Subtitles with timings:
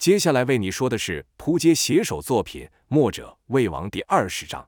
[0.00, 4.66] 接下来为你说的是扑街写手作品《墨者魏王》第二十章。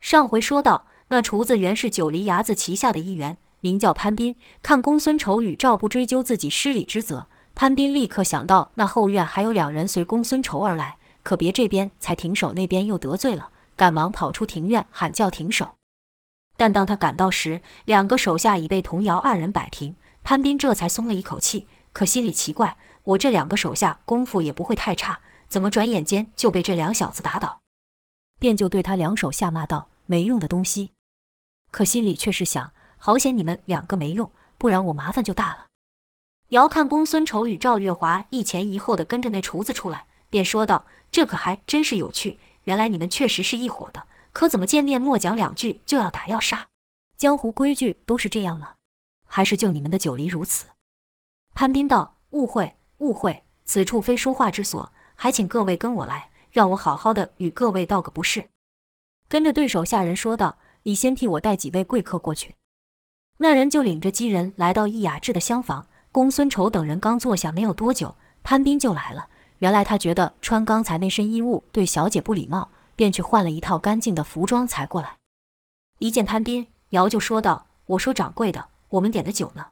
[0.00, 4.34] 上回说到，那厨子原是九黎牙子旗下的一员，名叫潘斌。
[4.60, 15.76] 看公孙仇与赵不追究自己失礼之责，潘斌立刻想到那后院还有两人随公孙仇而来，可别这边才停手，那边又得罪了，赶忙跑出庭院喊叫停手。
[16.56, 21.68] 但当他赶到时，两个手下已被童谣二人摆平，潘斌这才松了一口气。
[21.92, 27.60] 可心里奇怪，我这两个手下功夫也不会太差，怎么转眼间就被这两小子打倒？
[28.38, 30.92] 便就对他两手下骂道：“没用的东西！”
[31.70, 35.66] 可心里却是想：好险你们两个没用，不然我麻烦就大了。
[36.48, 46.68] 遥看公孙丑与赵月华一前一后的跟着那厨子出来，便说道：“这可还真是有趣，原来你们确实是一伙的。”可怎么见面莫讲两句就要打要杀？
[47.18, 48.74] 江湖规矩都是这样吗？
[49.26, 50.66] 还是就你们的九黎如此？
[51.54, 58.48] 潘斌道：“误会，误会，此处非说话之所，还请各位跟我来，让我好好的与各位道个不是。”
[59.28, 62.54] 跟着对手下人说道：“你先替我带几位贵客过去。”
[63.38, 65.86] 那人就领着几人来到易雅致的厢房。
[66.10, 69.28] 公孙仇等人刚坐下没有多久，潘斌就来了。
[69.58, 72.70] 原来他觉得穿刚才那身衣物对小姐不礼貌。
[72.94, 75.16] 便去换了一套干净的服装才过来。
[75.98, 79.68] 一见潘斌，瑶就说道：“我说掌柜的，我们点的酒呢？”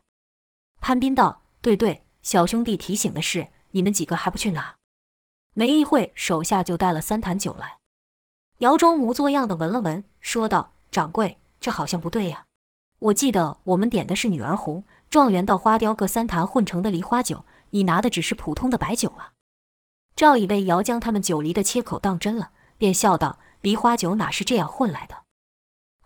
[0.81, 4.77] 潘斌道：“对对，小兄弟提醒的是，你们几个还不去拿？”
[5.53, 7.78] 没一会，手下就带了三坛酒来。
[8.59, 12.45] 姚装模作样的闻了闻，说道：“掌柜，这好像不对呀。
[13.00, 19.33] 我记得我们点的是女儿红、状元到花雕各三坛混成的梨花酒，你拿的只是普通的白酒啊。”
[20.15, 22.53] 赵以为姚将他们酒梨的切口当真了。
[22.78, 25.25] 便笑道：“梨花酒哪是这样混来的？”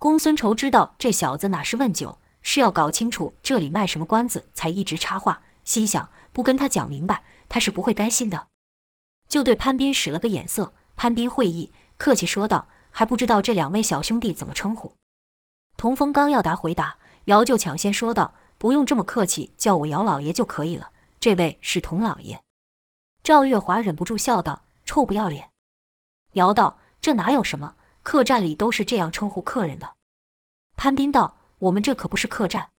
[0.01, 5.43] 公孙仇知道这小子哪是问酒，是要搞清楚这里卖什么关子，才一直插话。
[5.65, 8.49] 心想：不跟他讲明白，他是不会甘心的。
[9.29, 10.75] 就对潘斌使了个眼色。
[10.97, 14.95] 潘斌会意，客气说道：“还不知道这两位小兄弟怎么称呼？”
[15.77, 20.93] 童风刚要答回答，姚就抢先说道：“不用这么客气，叫我姚老爷就可以了。
[21.19, 22.41] 这位是童老爷。”
[23.25, 25.51] 赵月华忍不住笑道：“臭不要脸！”
[26.35, 27.75] 姚道：“这哪有什么？
[28.05, 29.95] 客栈里都是这样称呼客人的。”
[30.77, 32.71] 潘斌道：“我们这可不是客栈。”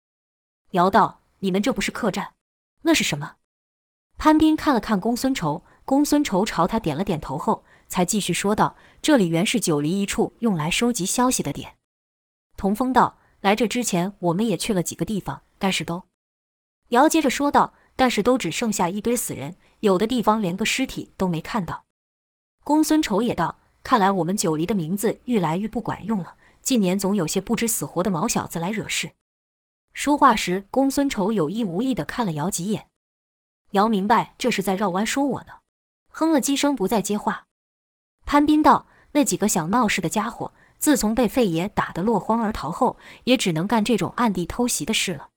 [0.72, 2.34] 姚道：“你们这不是客栈，
[2.86, 3.36] 那是什么？”
[4.18, 11.76] 潘斌看了看公孙仇，公孙仇朝他点了点头后，才继续说道：“这里原是九黎一处用来收集消息的点。”
[12.56, 16.04] 童风道：“来这之前，我们也去了几个地方，但是都……”
[16.90, 21.84] 瑶接着说道：“但是都只剩下一堆死人，有的地方连个尸体都没看到。”
[22.64, 26.36] 公孙仇也道：“看来我们九黎的名字愈来愈不管用了。
[26.62, 29.12] 近年总有些不知死活的毛小子来惹事。”
[29.96, 32.90] 说话时，公孙仇有意无意地看了姚几眼。
[33.72, 35.60] 姚明白这是在绕弯说我呢，
[36.10, 37.46] 哼了几声，不再接话。
[38.26, 45.30] 潘斌道：“那几个想闹事的家伙，自从被费爷打得落荒而逃后，也只能干这种暗地偷袭的事了。”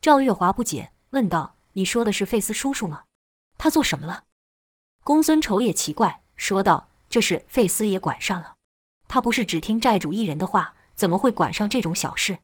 [0.00, 3.04] 赵月华不解，问道：“你说的是费斯叔叔吗？
[3.58, 4.24] 他做什么了？”
[5.04, 6.22] 公孙仇也奇怪。
[6.36, 8.56] 说道：“这事费斯爷管上了，
[9.06, 12.38] 他不是只听债主一人的话，怎么会管上这种小事？”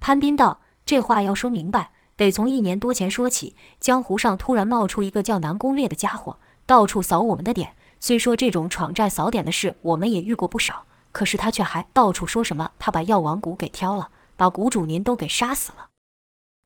[0.00, 3.54] 潘斌道：“这话要说明白，得从一年多前说起。
[3.78, 7.76] 江湖上突然冒出一个叫南宫烈的家伙，到处扫我们的点。
[8.00, 15.90] 虽说这种闯寨扫点的事，我们也遇过不少，可是他却还到处说什么他把药王谷给挑了，把谷主您都给杀死了。”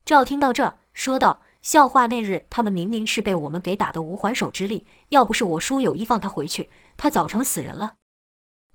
[0.05, 1.41] 赵听到这，说道。
[1.61, 7.95] 笑话那日，他们明明是被我们给打得无还手之力，要不是我叔有意放他回去，他早成死人了。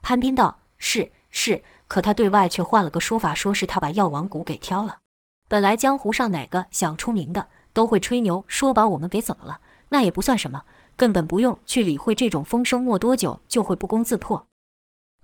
[0.03, 4.99] 潘斌道：“是是，可他对外却换了个说法，说是他把药王谷给挑了。
[5.49, 9.59] 本来江湖上哪个想出名的，都会吹牛说把我们给怎么了，
[9.89, 10.62] 那也不算什么，
[10.95, 14.47] 根本不用去理会这种风声，没多久就会不攻自破。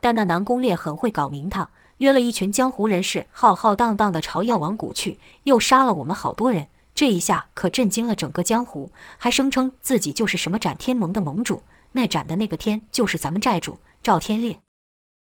[0.01, 6.67] 但那南宫烈很会搞名堂，约了一群江湖人士，浩浩荡荡地朝药王谷去，又杀了我们好多人。”
[6.97, 11.63] 这一下可震惊了整个江湖，还声称自己就是什么斩天盟的盟主，
[11.93, 14.59] 那斩的那个天就是咱们寨主赵天烈。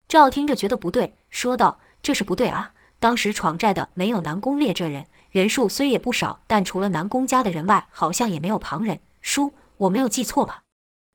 [0.08, 2.72] 赵听着觉得不对，说道：“这是不对啊！
[3.00, 9.00] 当时闯寨的没有南宫烈这人，人数虽也不少，但除了南宫家的人外，好像也没有旁人。
[9.20, 10.62] 叔，我没有记错吧？”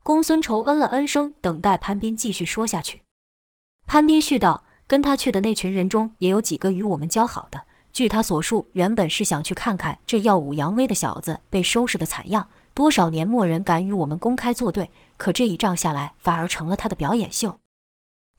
[0.03, 3.03] 公孙仇嗯了嗯声，等待潘斌继续说下去。
[3.85, 14.91] 潘斌续道：“跟他去的那群人中，也有几个与我们交好的。”据他所述，原本是想去看看这耀武扬威的小子被收拾的惨样，多少年没人敢与我们公开作对。
[15.17, 17.59] 可这一仗下来，反而成了他的表演秀。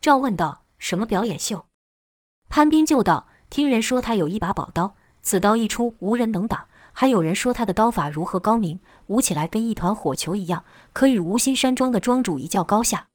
[0.00, 1.66] 赵问道：“什么表演秀？”
[2.48, 13.08] 潘斌就道：“听人说他有一把宝刀，此刀一出，无人能挡，还有人说他的刀法如何高明，舞起来跟一团火球一样，可与无心山庄的庄主一较高下。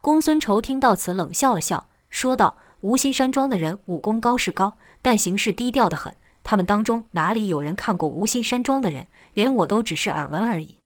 [0.00, 6.14] 公孙仇听到此，冷笑了笑，说道：“无心山庄的人武功高是高，但行事低调得很。
[6.44, 9.08] 他们当中哪里有人看过无心山庄的人？
[9.34, 10.78] 连我都只是耳闻而已。”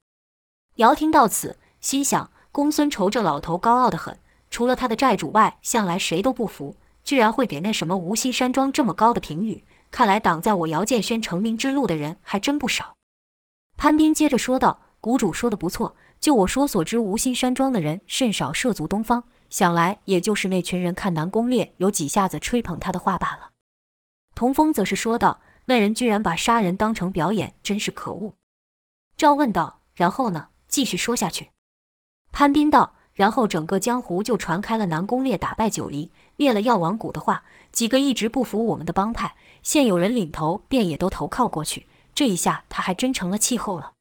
[0.76, 4.18] 尧听到此，心想：公孙仇这老头高傲得很，
[4.50, 9.64] 除了他的寨主外，向来谁都不服，居然会给那什么无心山庄这么高的评语。
[9.92, 12.96] 看来挡在我姚建轩成名之路的人还真不少。
[13.76, 23.50] 潘斌接着说道：“谷主说的不错，就我说所知，无心山庄的人甚少涉足东方，想来也就是那群人看南宫烈有几下子吹捧他的话罢了。”
[24.34, 28.34] 童风则是说道：“那人居然把杀人当成表演，真是可恶。”
[29.16, 30.48] 赵问道：“然后呢？
[30.66, 31.50] 继续说下去。”
[32.32, 32.94] 潘斌道。
[33.16, 41.86] 然后整个江湖就传开了南宫烈打败九黎、灭了药王谷的话，几个一直不服我们的帮派，现有人领头，便也都投靠过去。
[42.14, 43.92] 这一下他还真成了气候了。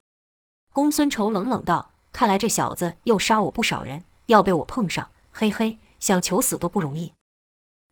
[0.72, 7.14] 公孙仇冷冷道：“看来这小子又杀我不少人，要被我碰上，嘿嘿，想求死都不容易。”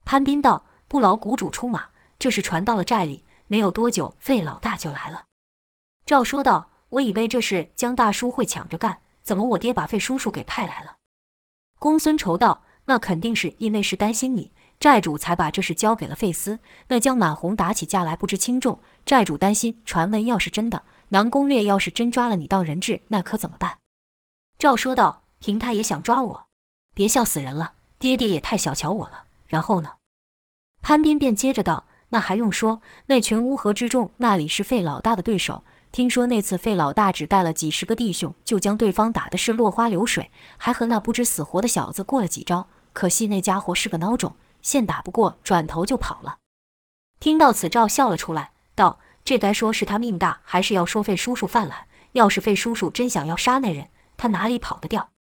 [0.05, 1.89] 潘斌道：“不劳谷主出马，
[2.19, 5.25] 这事传到了寨里，没有多久，费老大就来了。”
[6.05, 10.97] 赵说道：“我以为这事江大叔会抢着干，怎么我爹把费叔叔给派来了？”
[11.79, 16.59] 公孙仇道：“那肯定是因为是担心你，债主才把这事交给了费斯。
[16.87, 23.77] 那江满红打起架来不知轻重，债主担心传闻要是真的，南宫烈要是真抓了你当人质，那可怎么办？”
[24.59, 26.45] 赵说道：“凭他也想抓我，
[26.93, 29.25] 别笑死人了，爹爹也太小瞧我了。
[29.47, 29.93] 然后呢？”
[30.81, 32.81] 潘斌便接着道：“那还用说？
[33.05, 42.67] 那群乌合之众，那里是费老大的对手？”听说那次费老大只带了几十个弟兄，就将对方打的是落花流水，还和那不知死活的小子过了几招。
[42.93, 46.39] 可惜那家伙是个孬种，现打不过，转头就跑了。
[47.19, 51.85] 听到此，赵笑了出来，道：“这该说是他命大，还是要说费叔叔犯懒？
[52.13, 55.11] 要是费叔叔真想要杀那人，他哪里跑得掉？”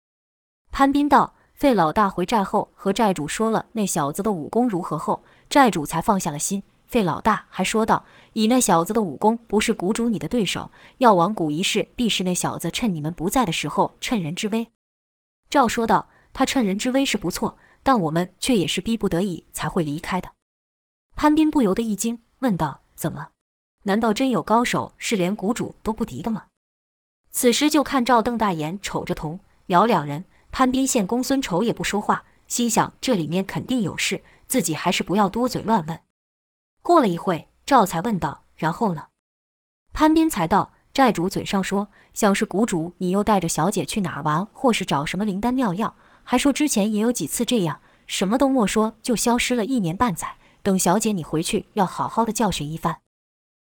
[0.73, 10.69] 潘斌道：“费老大回寨后，和寨主说了那小子的武功如何后，寨主才放下了心。”费老大还说道：“以那小子的武功，不是谷主你的对手。
[10.99, 14.67] 药王谷一事，必是那小子趁你们不在的时候趁人之危。”
[15.49, 20.29] 赵说道：“他趁人之危是不错，但我们却也是逼不得已才会离开的。”
[21.17, 23.29] 潘斌不由得一惊，问道：“怎么？
[23.85, 26.45] 难道真有高手是连谷主都不敌的吗？”
[27.31, 35.99] 此时就看赵瞪大眼瞅着童尧两人，潘斌见公孙丑也不说话，心想这里面肯定有事，自己还是不要多嘴乱问。
[36.83, 39.07] 过了一会，赵才问道：“然后呢？”
[39.93, 50.35] 潘斌才道：“寨主嘴上说，想是谷主你又带着小姐去哪儿玩，或是找什么灵丹妙药，还说之前也有几次这样，什么都没说，就消失了一年半载。
[50.61, 52.99] 等小姐你回去，要好好的教训一番。”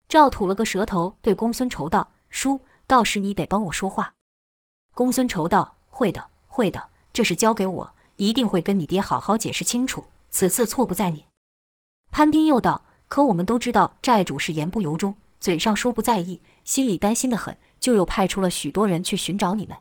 [0.07, 4.13] 赵吐了个舌头，对公孙仇道：“叔，到时你得帮我说话。”
[4.95, 10.05] 公孙仇道：“会的，会的，这事交给我，一定会跟你爹好好解释清楚。
[10.29, 11.25] 此次错不在你。”
[12.09, 12.85] 潘斌又道。
[13.11, 19.75] 可我们都知道，债主是言不由衷，嘴上说不在意，心里担心得很，就又派出了许多人去寻找你们。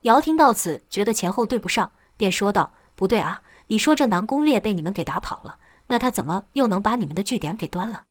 [0.00, 8.02] 姚听到此，觉得前后对不上，便说道：“不对啊，你说这南宫烈被你们给打跑了，那他怎么又能把你们的据点给端了？”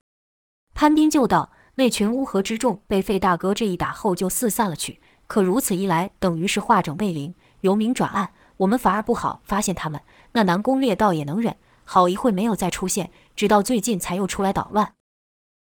[0.73, 9.99] 潘斌就道：“那群乌合之众被费大哥这一打后就四散了去，可如此一来，等于是化整为零，由明转暗，我们反而不好发现他们。
[10.31, 11.57] 那南宫烈倒也能忍。”
[11.91, 14.95] 好一会没有再出现，直到最近才又出来捣乱。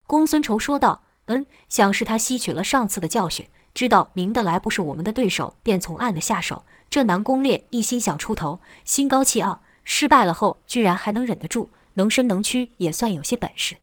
[0.05, 6.65] 公孙仇说道：“嗯，想是他吸取了上次的教训，知道明的来不是我们的对手，便从暗的下手。
[6.91, 13.77] 这南宫烈一心想出头，心高气傲，失败了后居然还能忍得住，能伸能屈，也算有些本事。”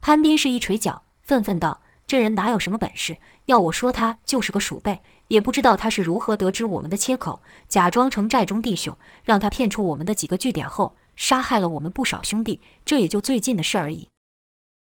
[0.00, 3.16] 潘斌是一捶脚，愤愤道：“这人哪有什么本事？
[3.46, 14.08] 要我说，他就是个鼠辈，也不知道他是如何得知我们的切口，假装成寨中弟兄，让他骗出我们的几个据点后。”杀害了我们不少兄弟，这也就最近的事而已。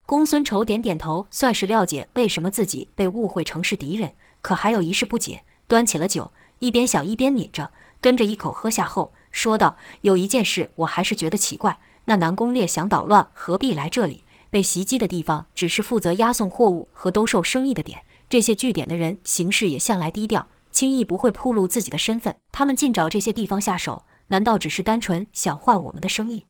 [0.06, 14.26] 公孙仇点点头，算是了解为什么自己被误会成是敌人，可还有一事不解，端起了酒，一边想一边抿着，跟着一口喝下后，说道：“有一件事我还是觉得奇怪，那南宫烈想捣乱，何必来这里？
[14.50, 22.36] 被袭击的地方只是负责押送货物和兜售生意的点，这些据点的人行事也向来低调，轻易不会暴露自己的身份。
[22.52, 26.46] 他们尽找这些地方下手。”难道只是单纯想换我们的生意？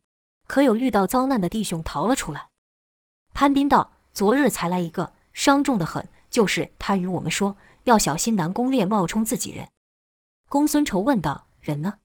[0.48, 2.50] 可有遇到遭难的弟兄逃了出来？
[3.34, 6.08] 潘斌道：“昨日才来一个，伤重得很。
[6.29, 9.70] 就是他与我们说，要小心南宫烈冒充自己人。”
[10.50, 11.96] 公孙仇问道：“人呢？”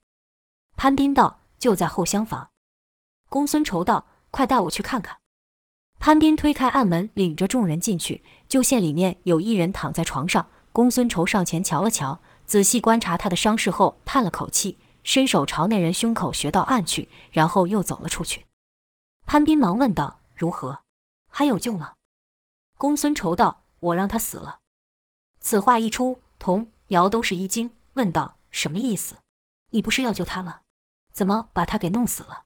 [0.76, 2.50] 潘斌道：“就在后厢房。”
[3.28, 5.18] 公孙仇道：“快带我去看看。”
[6.00, 8.24] 潘斌推开暗门，领着众人进去。
[8.48, 10.48] 就见里面有一人躺在床上。
[10.72, 18.46] 公孙仇上前瞧了瞧，仔细观察他的伤势后，叹了口气，伸手朝那人胸口穴道按去，然后又走了出去。
[19.26, 20.80] 潘斌忙问道：“如何？
[21.28, 21.94] 还有救吗？”
[22.76, 24.60] 公孙仇道：“我让他死了。”
[25.40, 29.16] 此话一出，童瑶都是一惊，问道：“什么意思？
[29.70, 30.60] 你不是要救他吗？
[31.12, 32.44] 怎么把他给弄死了？”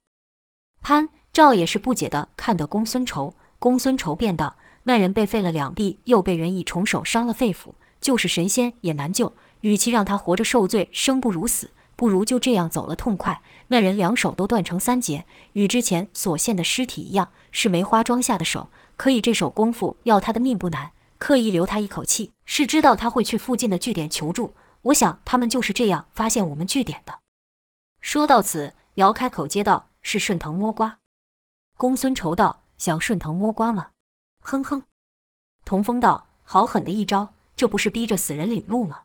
[0.81, 13.41] 潘赵也是不解地看着公孙仇，公孙仇便道：“那人被废了两臂，又被人以重手伤了肺腑。”就是神仙也难救，与其让他活着受罪，生不如死，不如就这样走了痛快。
[13.67, 18.69] 那人两手都断成三截，与之前所现的尸体一样，是梅花桩下的手。
[18.97, 24.53] 可以这手功夫要他的命不难，刻意留他一口气，是知道他会去附近的据点求助。
[24.83, 27.19] 我想他们就是这样发现我们据点的。
[27.99, 30.99] 说到此，姚开口接道：“是顺藤摸瓜。”
[31.77, 33.87] 公孙仇道：“想顺藤摸瓜吗？”
[34.41, 34.83] 哼哼。
[35.65, 39.03] 童风道：“好狠的一招。”这不是逼着死人领路吗？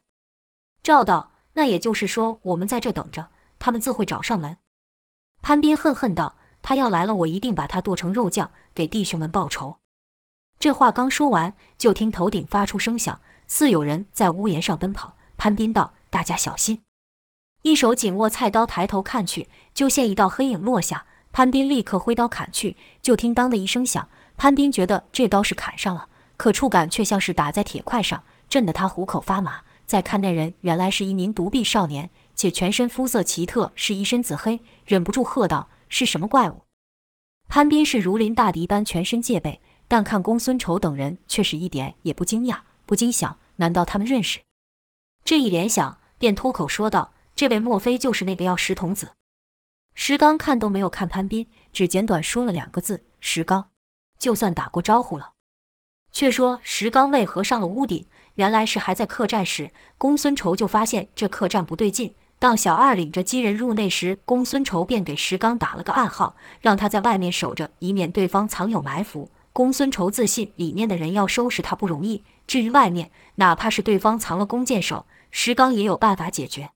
[0.83, 3.29] 赵道，那也就是说，我们在这等着，
[3.59, 4.57] 他们自会找上门。
[5.43, 9.79] 潘斌恨恨道：“他要来了，我一定把他剁成肉酱，给弟兄们报仇。”
[10.61, 15.17] 这话刚说完，就听头顶发出声响，似有人在屋檐上奔跑。
[15.37, 16.83] 潘斌道：“大家小心！”
[17.63, 21.07] 一手紧握菜刀，抬头看去，就见一道黑影落下。
[21.33, 28.23] 潘斌立刻挥刀砍去，就听当的一声响，潘斌觉得这刀是砍上了，可触感却像是打在铁块上。
[28.49, 29.63] 震得他虎口发麻。
[29.91, 36.63] 再看那人，原来是一名独臂少年，且全身肤色奇特，是一身紫黑，忍不住喝道：“是什么怪物？”
[37.51, 44.39] 潘斌是如临大敌般全身戒备，但看公孙仇等人却是一点也不惊讶，不禁想：难道他们认识？
[45.25, 49.11] 这一联想，便脱口说道：“这位莫非就是那个药石童子？”
[49.97, 53.71] 石刚看都没有看潘斌，只简短说了两个字：“石刚。”
[54.21, 55.33] 就算打过招呼了。
[56.13, 58.07] 却说石刚为何上了屋顶？
[58.41, 62.15] 原来是还在客栈时，公孙仇就发现这客栈不对劲。
[62.39, 69.31] 当小二领着几人入内时，公孙仇便给石刚打了个暗号，让他在外面守着，以免对方藏有埋伏。
[69.53, 76.71] 公孙仇自信里面的人要收拾他不容易，至于外面，哪怕是对方藏了弓箭手，石刚也有办法解决。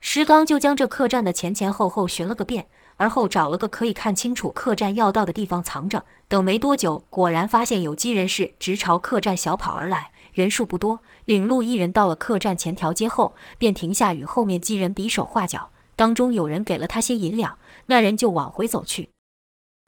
[0.00, 2.68] 石刚就将这客栈的前前后后寻了个遍。
[3.00, 11.00] 而后找了个可以看清楚客栈要道的地方藏着，等没多久，果然发现有鸡人是直朝客栈小跑而来，人数不多。
[11.24, 15.70] 领路一人到了客栈前条街后，便停下与后面几人比手画脚。
[15.96, 19.10] 当中有人给了他些银两，那人就往回走去。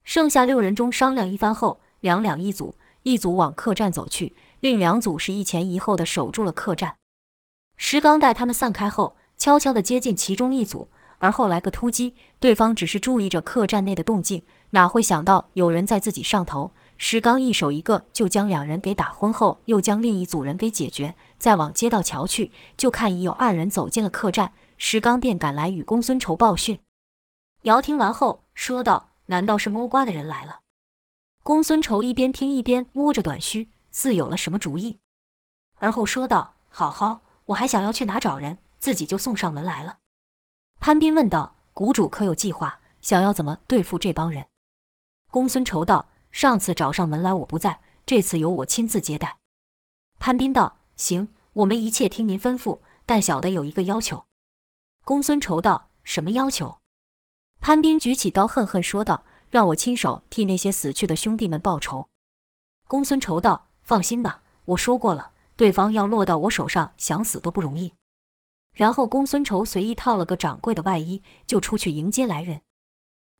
[0.02, 6.97] 剩下六人中商量一番后，两两一组，一组往客栈走去，另两组是一前一后的守住了客栈。
[7.76, 10.88] 石刚待他们散开后，悄悄地接近其中一组。
[11.19, 16.73] 而后来个突击，对方只是注意着客栈内的动静，哪会想到有人在自己上头？
[17.02, 26.78] 石刚一手一个就将两人给打昏后，又将另一组人给解决，再往街道瞧去，就看已有二人走进了客栈，石刚便赶来与公孙仇报讯。
[27.62, 30.61] 姚听完后说道：“难道是摸瓜的人来了？”
[31.42, 34.99] 公孙仇一边听一边摸着短须，似有了什么主意，
[35.78, 39.97] 而后说道：“好好，我还想要去哪找人，自己就送上门来了。”
[40.78, 42.80] 潘斌问道：“谷主可有计划？
[43.00, 44.45] 想要怎么对付这帮人？”
[45.33, 49.38] 公孙仇道：“上次找上门来我不在，这次由我亲自接待。”
[50.18, 54.26] 潘斌道：“行，我们一切听您吩咐，但小的有一个要求。”
[55.04, 56.78] 公孙仇道：“什么要求？”
[57.60, 62.08] 潘斌举起刀，恨恨说道：“让我亲手替那些死去的兄弟们报仇。”
[62.87, 67.94] 公孙仇道：“放心吧，我说过了，对方要落到我手上，想死都不容易。”
[68.72, 72.62] 然后公孙仇随意套了个掌柜的外衣，就出去迎接来人。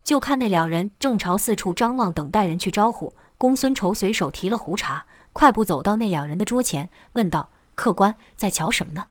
[0.02, 3.14] 就看那两人正朝四处张望，等待人去招呼。
[3.38, 9.07] 公孙仇随手提了壶茶，快步走到那两人的桌前，问道：“客官在瞧什么呢？”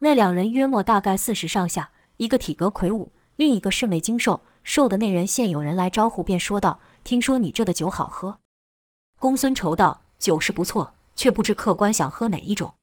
[0.00, 4.42] 那两人约莫大概四十上下，一个体格魁梧，另一个甚为精瘦。
[4.62, 8.38] 瘦的那人见有人来招呼，便说道：“听说你这的酒好喝。”
[9.18, 12.74] 公孙仇道：“酒是不错，却不知客官想喝哪一种。”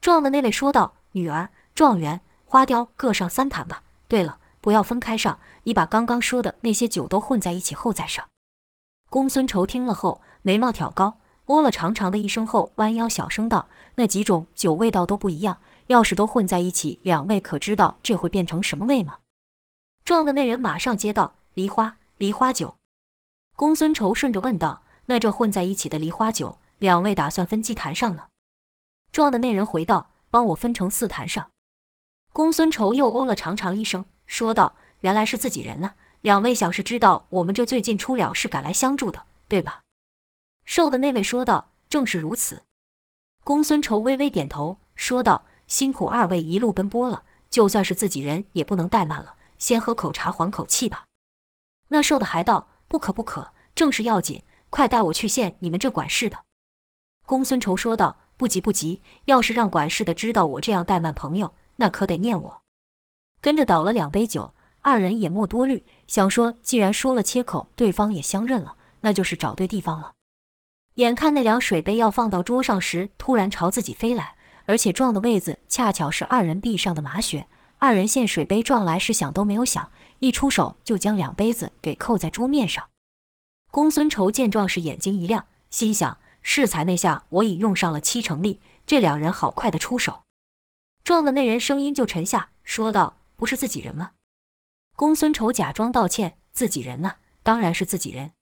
[0.00, 3.82] 壮的那位说道：“女儿。”状元、花雕各上三坛吧。
[4.06, 8.26] 对了，不要分开上，你把刚刚说的那些酒都混在一起后再上。
[9.10, 19.18] 公孙仇听了后，眉毛挑高，哦了长长的一声后，弯腰小声道：“那几种酒味道都不一样，要是都混在一起，两位可知道这会变成什么味吗？”
[20.02, 22.76] 撞的那人马上接道：“梨花，梨花酒。”
[23.56, 28.28] 公孙仇顺着问道：“那这混在一起的梨花酒，两位打算分几坛上呢？”
[29.12, 31.50] 撞的那人回道：“帮我分成四坛上。”
[32.32, 35.94] 公孙仇又哦了长长一声，说道：“原来是自己人呢。
[36.22, 39.82] 两位想是知道我们这最近出了事，赶来相助的，对吧？”
[40.64, 42.62] 瘦的那位说道：“正是如此。
[43.44, 51.04] 公孙仇微微点头，说道：“辛苦二位一路奔波了，就算是自己人也不能怠慢了，先喝口茶缓口气吧。”
[51.88, 56.38] 那瘦的还道：“不可不可，正事要紧，快带我去见你们这管事的。”
[57.26, 62.62] 公孙仇说道：“不急不急，要是让管事的知道我这样怠慢朋友，那可得念我。”
[63.44, 70.12] 跟着倒了两杯酒，二人也莫多虑，想说既然说了切口，对方也相认了，那就是找对地方了。
[70.94, 77.46] 眼看那两水杯要放到桌上时，突然朝自己飞来，而且撞的位子恰巧是二人臂上的马血。
[77.76, 82.82] 二人见水杯撞来，是想都没有想，一出手就将两杯子给扣在桌面上。
[83.70, 90.22] 公孙仇见状是眼睛一亮，心想：适才那下我已用上了七成力，这两人好快的出手。
[91.04, 94.12] 撞的那人声音就沉下，说道：“不是自己人吗？”
[94.96, 97.16] 公孙仇假装道歉：“自己人呢？
[97.42, 98.32] 当然是自己人。”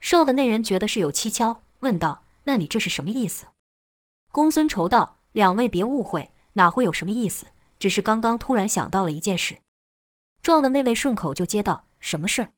[0.00, 1.62] 瘦的那人觉得是有蹊跷。
[1.80, 3.46] 问道：“那你这是什么意思？”
[4.30, 7.46] 公孙仇道：“两位别误会，哪会有什么意思？
[7.78, 9.58] 只是刚刚突然想到了一件事。”
[10.42, 12.52] 撞的那位顺口就接道：“什么事儿？”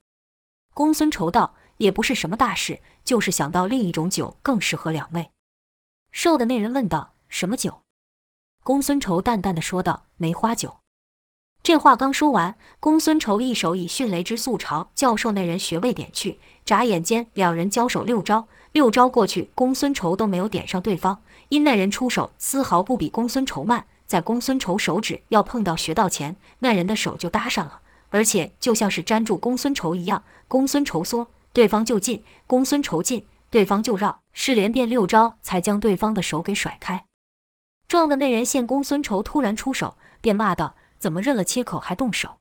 [0.75, 5.31] 公孙仇道：“也不是什么大事，就是想到另一种酒更适合两位。”
[6.11, 7.83] 瘦的那人问道：“什么酒？”
[8.65, 10.81] 公孙仇淡淡的说道：“梅花酒。”
[11.63, 18.49] 这话刚说完，公孙仇一手以迅雷之速朝教授那人穴位点去，眨眼间两人交手六招。
[18.73, 23.85] 六招过去，公孙仇都没有点上对方，因那人出手丝毫不比公孙仇慢。
[24.07, 30.25] 在公孙仇手指要碰到穴道前，那人的手就搭上了，而且就像是粘住公孙仇一样。
[30.49, 37.05] 公孙仇缩，对方就进；公孙仇进，对方就绕，是连变六招才将对方的手给甩开。
[37.87, 42.39] 撞的那人见公孙仇突然出手，便骂道：“怎么认了切口还动手？”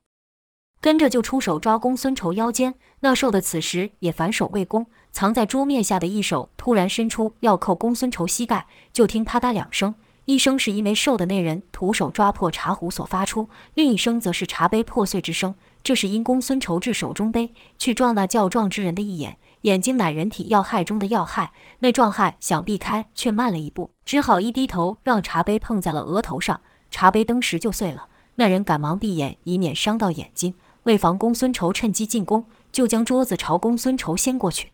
[0.80, 15.56] 跟着就出手抓公孙仇腰间，那瘦的此时也反手未攻，藏在桌面下的一手突然伸出要扣公孙仇膝盖，就听啪嗒两声，一声是因为瘦的那人徒手抓破茶壶所发出，另一声则是茶杯破碎之声。
[15.82, 26.60] 这是因公孙仇至手中杯去撞那较壮之人的一眼，眼睛乃人体要害中的要害，那壮汉想避开却慢了一步，只好一低头让茶杯碰在了额头上，
[26.90, 28.08] 茶杯登时就碎了。
[28.36, 30.54] 那人赶忙闭眼，以免伤到眼睛。
[30.84, 34.72] 为防公孙仇趁机进攻，就将桌子朝公孙仇掀过去。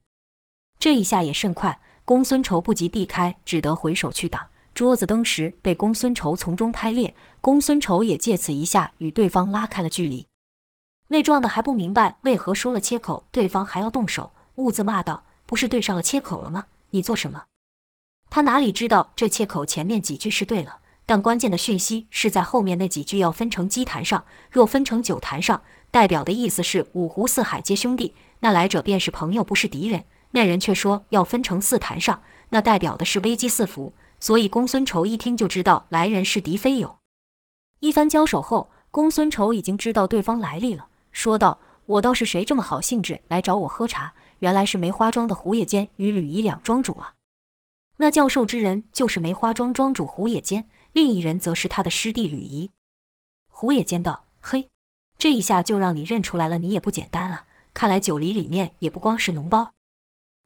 [0.79, 4.47] 这一下也甚快，公孙仇不及避开，只得回手去挡。
[4.73, 10.27] 桌子登时被公孙仇从中拍裂，公孙仇也借此一下与对方拉开了距离。
[11.09, 16.67] 那壮的还不明白为何说了切口，对方还要动手，兀自骂道：“不是对上了切口了吗？
[16.91, 17.45] 你做什么？”
[18.31, 25.63] 他哪里知道这切口前面几句是对了，但关键的讯息是在后面那几句要分成鸡坛上，若分成酒坛上。
[25.91, 30.05] 代表的意思是五湖四海皆兄弟，那来者便是朋友，不是敌人。
[30.33, 33.95] 那人却说要分成四坛上，那代表的是危机四伏。
[34.21, 36.99] 所以公孙仇一听就知道来人是敌非友。
[37.81, 44.13] 一番交手后，公孙仇已经知道对方来历了，说道：“我倒是谁这么好兴致来找我喝茶？
[44.41, 47.15] 原来是梅花庄的胡野间与吕仪两庄主啊！
[47.97, 52.71] 那教授之人就是梅花庄庄主胡野间，另一人则是他的师弟吕仪。”
[53.49, 54.69] 胡野间道：“嘿。”
[55.19, 57.47] 这一下就让你认出来了，你也不简单啊！
[57.75, 59.73] 看来九黎里面也不光是脓包。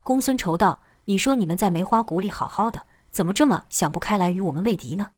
[0.03, 5.11] 公孙仇道：“你说你们在梅花谷里好好的，怎么这么想不开来与我们为敌呢？”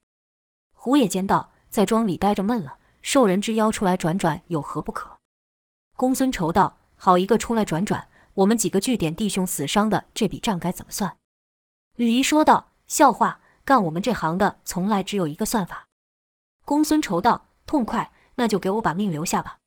[0.74, 5.18] 胡野间道：“在庄里待着闷了，受人之邀出来转转，有何不可？”
[5.96, 11.16] 公孙仇道：“好一个出来转转，我们几个据点弟兄死伤的这笔账该怎么算？”
[11.94, 15.88] 吕仪说道：“笑话，干我们这行的从来只有一个算法。”
[16.64, 19.58] 公孙仇道：“痛快。”那就给我把命留下吧。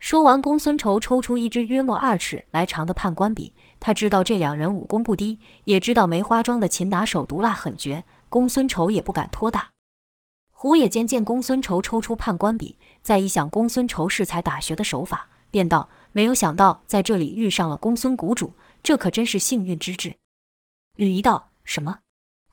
[0.00, 3.54] 说完，公孙仇抽出一支约莫二尺来长的判官笔。
[3.78, 9.70] 他知道这两人武功不低，也知道梅花庄的擒拿手毒辣狠绝，公孙仇也不敢托大。
[10.50, 20.16] 胡野间见公孙仇抽出判官笔，再一想公孙仇适才打学的手法，便道：“没有想到在这里遇上了公孙谷主，这可真是幸运之至。”
[20.96, 22.00] 吕仪道：“什么？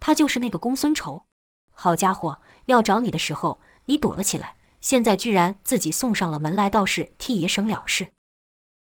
[0.02, 1.24] 他就是那个公孙仇？
[1.72, 8.08] 好家伙，要找你的时候，你躲了起来。”现在居然自己送上了门来，倒是替爷省了事。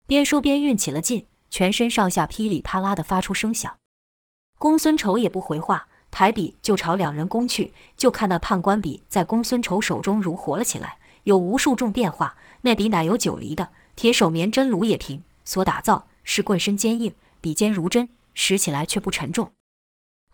[0.07, 3.79] 边说边运起了劲，全身上下噼里啪啦的发出声响。
[4.61, 7.75] 公孙仇也不回话，抬笔就朝两人攻去。
[7.97, 12.37] 就看那判官笔在公孙仇手中如活了起来，有无数种变化。
[12.61, 19.51] 那笔乃由九黎的铁手棉针芦野平所打造，是棍身坚硬，笔尖如针，使起来却不沉重。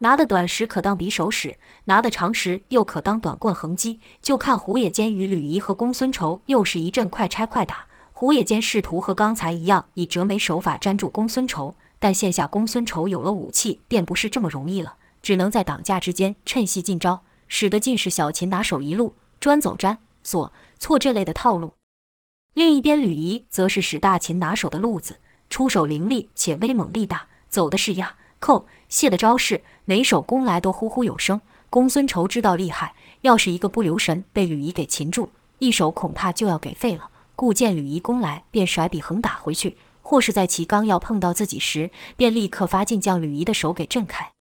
[0.05, 4.01] 拿得短时可当匕首使，拿得长时又可当短棍横击。
[4.21, 7.87] 就看胡野间与吕仪和公孙仇又是一阵快拆快打。
[8.13, 14.97] 胡野间试图和刚才一样以折眉手法粘住公孙仇，但现下公孙仇有了武器，便不是这么容易了。
[15.23, 21.73] 只能在挡架之间趁隙进招，使得尽是小秦拿手一路专走粘锁错这类的套路。
[22.53, 25.17] 另一边，吕仪则是使大秦拿手的路子，
[25.49, 31.41] 出手凌厉且威猛力大，走的是压扣卸的招式，每手攻来都呼呼有声。
[31.71, 35.31] 公孙仇知道厉害，要是一个不留神被吕仪给擒住，
[35.61, 37.09] 一手恐怕就要给废了。
[37.35, 44.33] 故见吕仪攻来，便甩笔横打回去；或是在其刚要碰到自己时，便立刻发劲将吕仪的手给震开。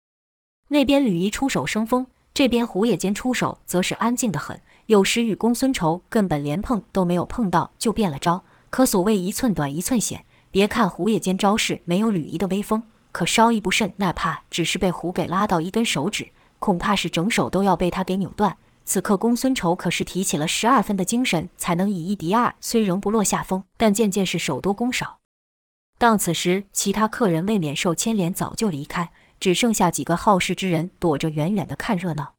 [0.70, 4.60] 那边吕仪出手生风，这边胡也间出手则是安静得很。
[4.86, 8.42] 有时与公孙仇根本连碰都没有碰到，就变了招。
[8.68, 18.56] 可所谓一寸短一寸险，别看胡也间招式没有吕仪的威风，可稍一不慎，哪怕只是被胡给拉到一根手指，恐怕是整手都要被他给扭断。
[18.84, 22.52] 此刻公孙仇可是提起了十二分的精神，才能以一敌二。
[22.60, 25.18] 虽仍不落下风，但渐渐是手多攻少。
[25.98, 32.34] 当此时，其他客人未免受牵连，早就离开，只剩下几个好事之人躲着远远的看热闹。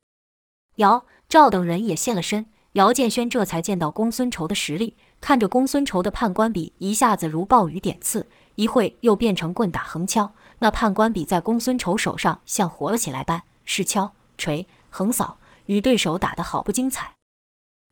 [0.75, 2.47] 姚、赵等人也现了身。
[2.73, 10.33] 姚建轩这才见到公孙仇的实力，看着公孙仇的判官笔一下子如暴雨点刺，一会又变成棍打横敲。
[10.59, 15.37] 那判官笔在公孙仇手上像活了起来般，是敲、锤、横扫。
[15.67, 17.13] 与对手打得好不精彩，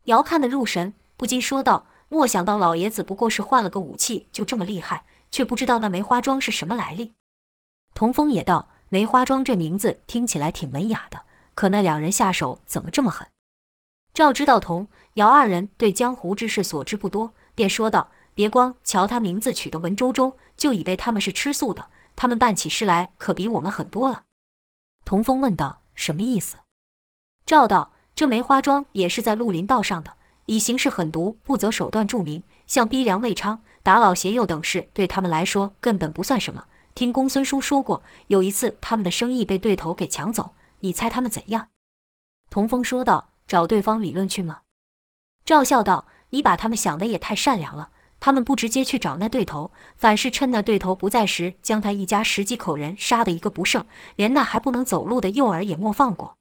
[0.03, 7.13] 姚看得入神，不禁说道：“莫想到老爷子不过是换了个武器，就这么厉害，却不知道那梅花桩是什么来历。”
[7.95, 11.21] 童风也道：“梅花桩这名字听起来挺文雅的，
[11.55, 13.25] 可那两人下手怎么这么狠？”
[14.13, 21.87] 赵知道童、姚二人对江湖之事所知不多，便说道：“别光瞧他名字取得文绉绉，就以为他们是吃素的。
[22.21, 24.25] 他们办起事来可比我们狠多了。”
[25.03, 26.57] 童风问道：“什么意思？”
[27.47, 30.13] 赵道：“这梅花桩也是在绿林道上的，
[30.45, 32.43] 以行事狠毒、不择手段著名。
[32.67, 36.65] 像逼良为娼、打老携幼等事，对他们来说根本不算什么。
[36.93, 41.69] 听公孙叔说过，有一次他们的生意被对头给抢走，你猜他们怎样？”
[42.51, 44.61] 童风说道：“找对方理论去吗？”
[45.43, 47.89] 赵笑道：“你把他们想的也太善良了。
[48.21, 53.83] 他们不直接去找那对头，反是趁那对头不在时，将他一家十几口人杀得一个不剩，
[54.15, 56.37] 连那还不能走路的幼儿也莫放过。”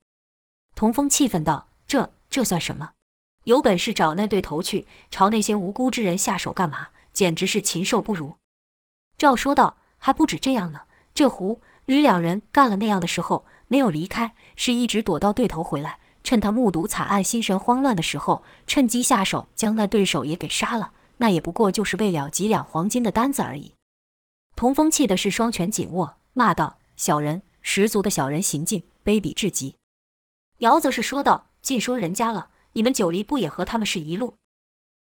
[0.77, 2.91] 童风气愤道：“这这算什么？
[3.45, 6.89] 有本事找那对头去，朝那些无辜之人下手干嘛？
[7.15, 8.37] 简直是禽兽不如。”
[9.17, 10.83] 赵说道：“还不止这样呢。
[11.15, 20.93] 这胡吕两人干了那样的时候，没有离开，是一直躲到对头回来，趁他目睹惨案、心神慌乱的时候，趁机下手，将那对手也给杀了。
[21.21, 23.75] 那也不过就是为了几两黄金的单子而已。”
[24.57, 29.77] 童风气的是双拳紧握，骂道：“小人，十足的小人行径，卑鄙至极。”
[30.59, 34.35] 姚则是说道：“尽说人家了，你们九黎不也和他们是一路？”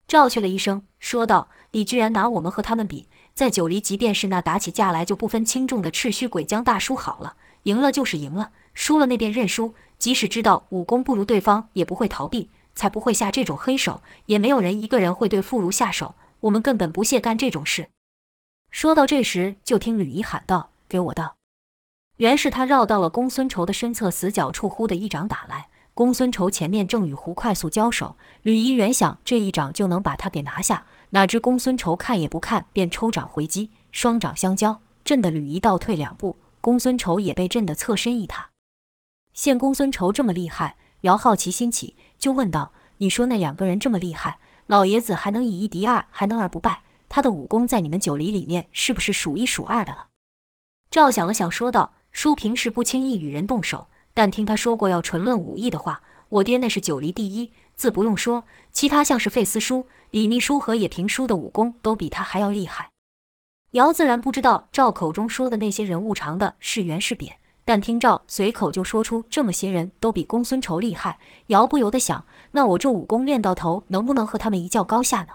[0.06, 9.74] 赵去了一声，说道：“你居然拿我们和他们比，在九黎，即便是那打起架来就不分轻重的赤须鬼将大叔好了，赢了就是赢了，输了那便认输。
[9.98, 14.00] 即使知道武功不如对方，也不会逃避，才不会下这种黑手。
[14.24, 17.90] 也没有人一个人会对妇孺下手，我们根本不屑干这种事。”
[18.72, 21.36] 说到这时，就听吕仪喊道：“给我道！”
[22.16, 25.68] 原是他绕到了公孙仇的身侧死角处，忽的一掌打来。
[25.92, 38.50] 公孙仇前面正与胡快速交手，吕仪原想这一掌就能把他给拿下，哪知公孙仇看也不看，便抽掌回击，双掌相交，震得吕仪倒退两步，公孙仇也被震得侧身一踏。
[39.34, 46.82] 见公孙仇这么厉害，姚好奇心起，就问道：“你说那两个人这么厉害，老爷子还能以一敌二，还能二不败？
[47.08, 50.06] 他的武功在你们九黎里面是不是数一数二的了？”
[50.88, 51.94] 赵想了想，说道。
[52.12, 58.42] 叔平时不轻易与人动手，但听他说过要纯论武艺的话，我爹那是九黎第一，自不用说。
[58.72, 62.90] 其他像是费斯叔、李秘书和野平叔的武功都比他还要厉害。
[63.70, 67.36] 姚自然不知道赵口中说的那些人物长的是圆是扁，
[67.70, 75.34] 但听赵随口就说出这么些人都比公孙仇厉害，姚不由得想：那我这武功练到头，能不能和他们一较高下呢？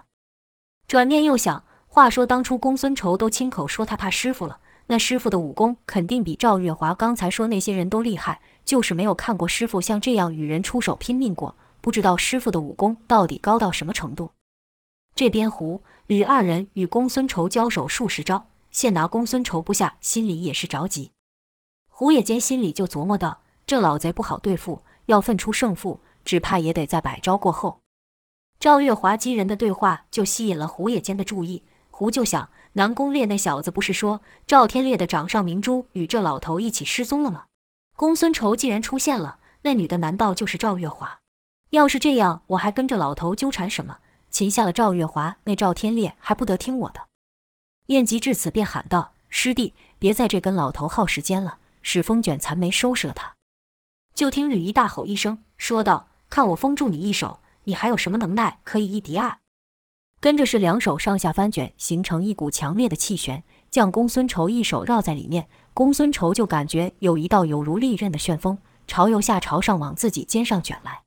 [0.85, 4.59] 转念又想，话说当初公孙仇都亲口说他怕师傅了。
[4.87, 14.31] 那师傅的武功肯定比赵月华刚才说那些人都厉害，就是没有看过师傅像这样与人出手拼命过，不知道师傅的武功到底高到什么程度。
[15.15, 21.11] 这边胡吕二人与公孙仇交手数十招，现拿公孙仇不下，心里也是着急。
[21.97, 27.79] 胡也间心里就琢磨道：这老贼不好对付，要分出胜负，只怕也得在百招过后。
[28.59, 32.49] 赵月华几人的对话就吸引了胡也间的注意，胡就想。
[32.73, 37.45] 南宫烈那小子不是说赵天烈的掌上明珠与这老头一起失踪了吗？
[37.95, 41.19] 公孙仇既然出现了，那女的难道就是赵月华？
[41.69, 43.99] 要是这样，我还跟着老头纠缠什么？
[44.29, 47.07] 擒下了赵月华，那赵天烈还不得听我的？
[47.85, 53.35] 念及至此，便喊道：“师弟，别在这跟老头耗时间了，使风卷残眉收拾了他。”
[54.15, 59.37] 就听吕仪大吼一声，说道：“看我封住你一手，你还有什么能耐可以一敌二？”
[60.19, 65.47] 跟着是两手上下翻卷，形成一股强烈的气旋，将公孙仇一手绕在里面。
[65.73, 71.03] 公孙仇就感觉有一道有如利刃的旋风朝右下朝上往自己肩上卷来。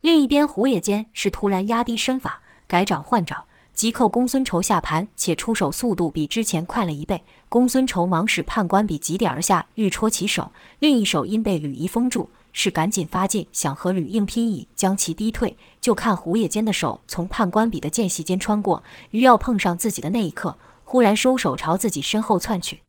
[0.00, 7.22] 另一边，胡野间是突然压低身法，改掌换掌，急扣公孙仇下盘，且出手速度比之前快了一倍。
[7.48, 15.56] 公孙仇忙使判官笔急点而下，欲戳其手，另一手因被吕仪封住，是赶紧发劲，想和吕硬拼以将其逼退。
[15.80, 22.82] 就看胡野间的手从判官笔的间隙间穿过，于要碰上自己的那一刻，忽然收手朝自己身后窜去。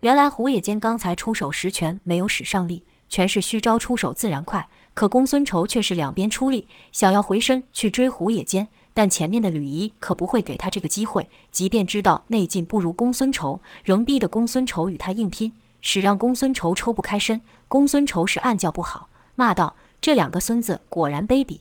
[0.00, 4.68] 原来胡野间刚才出手时拳没有使上力，全是虚招，出手自然快。
[4.92, 11.28] 可公孙仇却是两边出力，想要回身去追胡野间，但前面的吕仪可不会给他这个机会。
[11.50, 17.40] 即便知道内劲不如公孙仇，仍逼得公孙仇与他硬拼，使让公孙仇抽不开身。
[17.68, 21.60] 公孙仇是暗叫不好，骂道：“这两个孙子果然卑鄙！”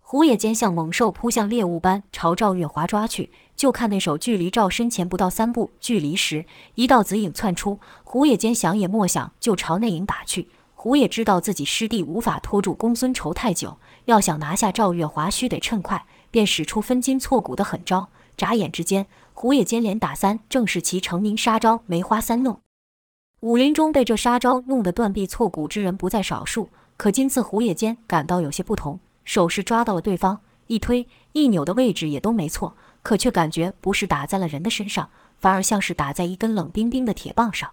[0.00, 3.30] 胡野间像猛兽扑向猎物般朝赵月华抓去。
[3.56, 10.50] 就看那手距离赵身前不到三步距离时，一道紫影窜出，胡野间想也莫想就朝那影打去。
[10.74, 16.04] 胡也知道自己师弟无法拖住公孙仇太久，要想拿下赵月华，须得趁快，
[16.36, 18.10] 便使出分筋错骨的狠招。
[18.36, 22.60] 眨眼之间，胡野间连打三，正是其成名杀招梅花三弄。
[23.40, 26.68] 武林中被这杀招弄得断臂错骨之人不在少数，
[26.98, 32.76] 可今次胡野间感到有些不同，手是抓到了对方，一推一扭的位置也都没错。
[33.02, 37.70] 可却感觉不是打在了人的身上，反而像是打在一根冷冰冰的铁棒上。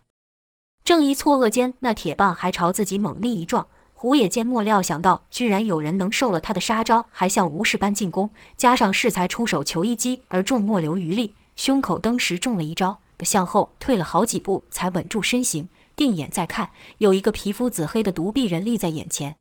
[0.86, 3.68] 正一错愕间，那铁棒还朝自己猛力一撞。
[4.04, 15.70] 胡野间莫料想到，居然有人能受了他的杀招，还像无事般进攻，加上适才出手求一击而中，莫留余力，胸口登时中了一招，向后退了好几步才稳住身形。
[15.96, 19.38] 定眼再看，有一个皮肤紫黑的独臂人立在眼前。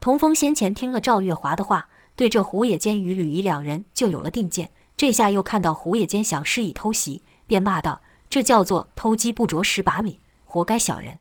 [0.00, 4.70] 童风先前听了赵月华的话，对这胡野间与吕仪两人就有了定见。
[4.96, 11.18] 这下又看到胡野间想施以偷袭，便骂道：“这叫做偷鸡不着蚀把米，活该小人！”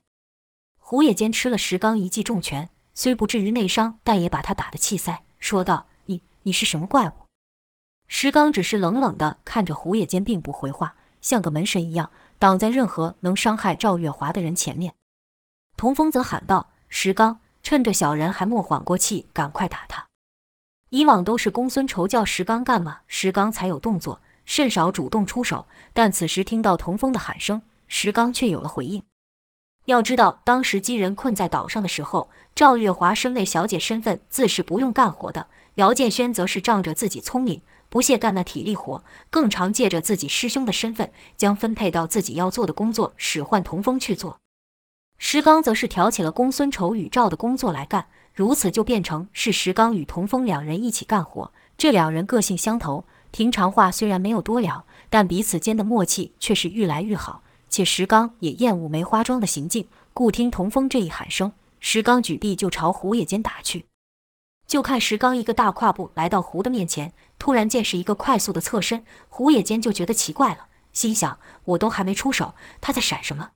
[0.93, 7.13] 胡野间吃了石刚一记重拳，虽不至于内伤，但也把他打得气塞，说道：“你你是什么怪物？”
[8.08, 14.93] 石刚只是冷冷地看着胡野间，并不回话，像个门神一样挡在任何能伤害赵月华的人前面。
[15.75, 20.06] 童风则喊道：“石刚，趁着小人还没缓过气，赶快打他！”
[20.91, 25.65] 以往都是公孙仇叫石刚干嘛，石刚才有动作，甚少主动出手。
[25.91, 29.01] 但此时听到童风的喊声，石刚却有了回应。
[29.86, 35.48] 要知道，当时机人困在岛上的时候，赵月华身为小姐身份，自是不用干活的。
[35.76, 44.38] 姚建轩则是仗着自己聪明，不屑干那体力活，更常借着自己师兄的身份，将分配到自己要做的工作使唤童风去做。
[45.17, 48.08] 石刚则是挑起了公孙仇与赵的工作来干。
[48.34, 51.52] 如此就变成是石刚与童风两人一起干活。
[51.78, 57.43] 这两人个性相投，平常话虽然没有多聊，但彼此间的默契却是愈来愈好。
[57.73, 63.88] 且石刚也厌恶梅花桩的行径，故听童风这一喊声，石刚举臂就朝胡野间打去。
[64.67, 73.53] 就看石刚一个大跨步来到胡的面前，突然间是一个快速的侧身，胡野间就觉得奇怪了，心想：我都还没出手，他在闪什么？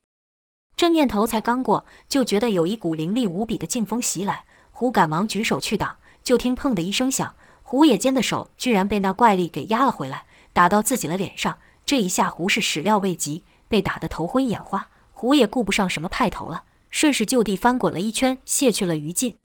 [0.75, 4.45] 这念头才刚过，就觉得有一股凌厉无比的劲风袭来。
[4.71, 11.60] 胡赶忙举手去挡，就听“砰”的一声响，胡野间的手居然被那怪力给压了回来，打到自己的脸上。
[11.86, 14.89] 这一下胡是始料未及，被打得头昏眼花。
[15.12, 19.38] 胡也顾不上什么派头了，顺势就地翻滚了一圈，卸去了余劲。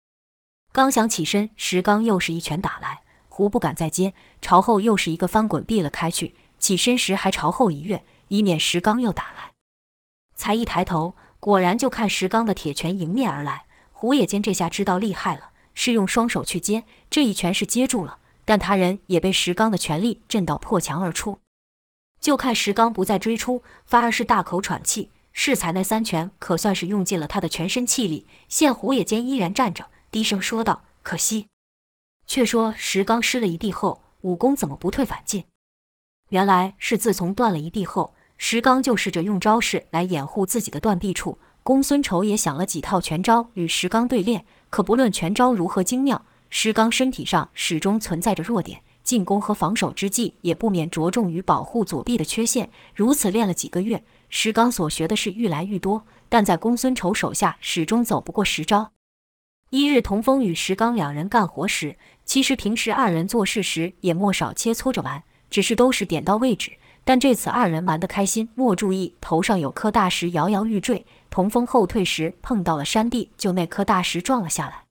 [0.72, 6.34] 刚想起身，石刚又是一拳打来，胡不敢再接，朝后又是一个翻滚避了开去。
[6.58, 9.52] 起身时还朝后一跃，以免石刚又打来。
[10.34, 13.64] 才一抬头，果然就看石刚的铁拳迎面而来。
[13.92, 21.38] 胡野间这下知道厉害了，是用双手去接，这一拳是接住了，但他人也被石刚的拳力震到破墙而出。
[22.22, 25.10] 就看石刚不再追出，反而是大口喘气。
[25.32, 31.48] 适才那三拳可算是用尽了他的全身气力，现胡野间依然站着，低声说道：“可惜。”
[32.28, 35.44] 却说石刚失了一臂后，武功怎么不退反进？
[36.28, 41.38] 原来是自从断了一臂后，石刚就试着用招式来掩护自己的断臂处。
[41.64, 52.70] 公孙仇也想了几套拳招与石刚对练，可不论拳招如何精妙，石刚身体上始终存在着弱点，进攻和防守之际也不免着重于保护左臂的缺陷。
[52.94, 58.92] 如此练了几个月，石刚所学的是愈来愈多，但在公孙仇手下始终走不过十招。
[59.70, 66.72] 一日，童风与石刚两人干活时，其实平时二人做事时也莫少切磋着玩，只是都是点到为止。
[67.04, 71.04] 但这次二人玩得开心，莫注意头上有颗大石摇摇欲坠。
[71.30, 74.84] 童风后退时碰到了山地，就那颗大石撞了下来。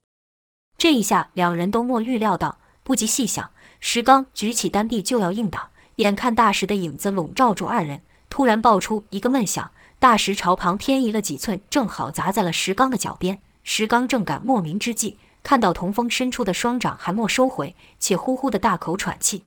[0.76, 3.51] 这一下，两人都莫预料到，不及细想，
[3.84, 13.42] 石刚举起单臂就要硬挡，眼看大石的影子笼罩住二人，突然爆出一个闷响，大石朝旁偏移了几寸，正好砸在了石刚的脚边。
[13.64, 19.44] 石刚正感莫名之际，看到童风伸出的双掌还没收回，且呼呼的大口喘气。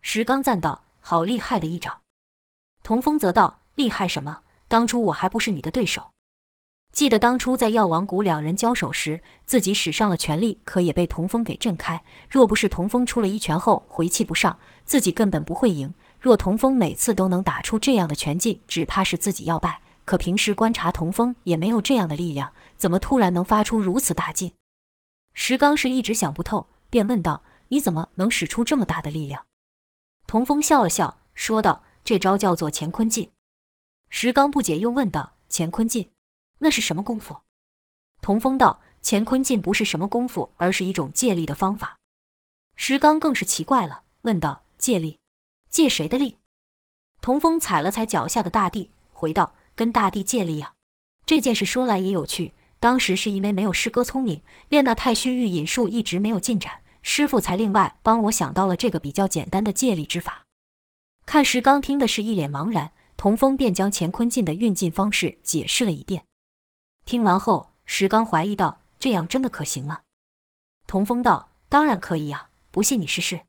[0.00, 2.00] 石刚赞道：“好厉害的一掌！”
[2.82, 4.40] 童风则道：“厉害什么？
[4.68, 6.12] 当初我还不是你的对手。
[6.92, 12.02] 记得当初在药王谷两人交手时，自己使上了全力，可也被童风给震开。
[12.28, 15.94] 若不是童风出了一拳后回气不上，自己根本不会赢。
[16.18, 19.80] 若童风每次都能打出这样的拳劲，只怕是自己要败。
[20.04, 24.52] 可平时观察童风也没有这样的力量，怎么突然能发出如此大劲？”
[25.32, 29.46] 石刚是一直想不透，便问道：“你怎么能使出这么大的力量？”
[30.26, 33.30] 童风笑了笑，说道：“这招叫做乾坤劲。”
[34.10, 36.10] 石刚不解，又问道：“乾坤劲，
[36.60, 37.36] 那是什么功夫？”
[38.22, 41.98] 童风道：“乾坤劲不是什么功夫，而是一种借力的方法。”
[42.76, 45.18] 石刚更是奇怪了，问道：“借力？
[45.68, 46.38] 借谁的力？”
[47.20, 50.74] 童风踩了踩脚下的大地，回道：“跟大地借力呀。”
[51.26, 56.80] 这件事说来也有趣，当时是因为没有师哥聪明，练那太虚御引术一直没有进展。
[57.02, 60.44] 师傅才另外帮我想到了这个比较简单的借力之法。
[61.24, 66.24] 看石刚听的是一脸茫然，童风便将乾坤劲的运劲方式解释了一遍。
[67.10, 70.02] 听完后，石刚怀疑道：“这样真的可行吗？”
[70.86, 73.40] 童风道：“当然可以呀，不信你试试。”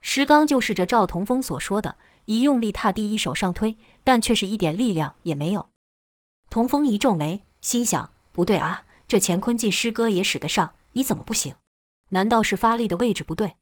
[0.00, 1.96] 石刚就试着照童风所说的，
[2.26, 5.68] 一用力踏地，一手上推，但却是一点力量也没有。
[6.48, 11.56] 童风一皱眉，心想：不对啊，这乾坤劲师哥也使得上，你怎么不行？
[12.10, 13.56] 难道是发力的位置不对？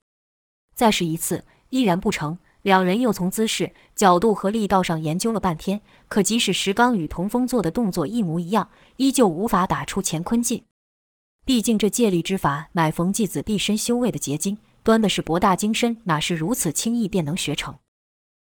[0.75, 2.39] 再试一次，依然不成。
[2.65, 10.65] 两人又从姿势、角度和力道上研究了半天，可即使石刚与童风做的动作一模一样，依旧无法打出乾坤劲。
[11.45, 17.75] 毕竟这借力之法乃冯继子毕生修为的结晶，端的是博大精深，哪是如此轻易便能学成？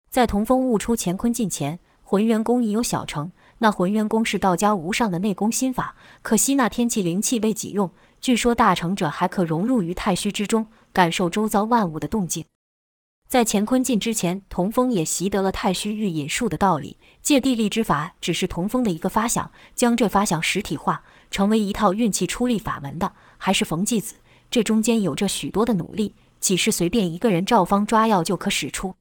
[0.08, 3.32] 在童风悟出乾坤劲前，浑元功已有小成。
[3.58, 7.90] 那浑元功是道家无上的内功心法，可惜那天气灵气未几用。
[8.20, 12.44] 据说大成者还可融入于太虚之中，感受周遭万物的动静。
[13.28, 16.96] 在乾坤劲之前，童风也习得了太虚御引术的道理。
[17.20, 24.14] 借地力之法只是童风的一个发想，将这发想实体化，成为一套运气出力法门的，还是冯继子。
[24.50, 28.94] 这中间有着许多的努力，岂是随便一个人照方抓药就可使出？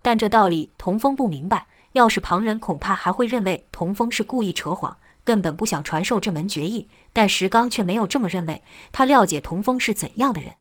[0.00, 4.96] 但这道理童风不明白，要是旁人，恐怕还会认为童风是故意扯谎。
[5.22, 8.62] 根本不想传授这门绝艺，但石刚却没有这么认为。
[8.90, 10.54] 他了解童风是怎样的人。